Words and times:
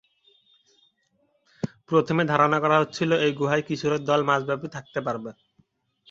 প্রথমে 1.89 2.23
ধারণা 2.25 2.57
করা 2.59 2.77
হচ্ছিল, 2.81 3.11
এই 3.25 3.31
গুহায় 3.39 3.63
কিশোরের 3.67 4.01
দল 4.09 4.21
মাসব্যাপী 4.29 4.67
থাকতে 4.75 4.99
পারবে। 5.07 5.31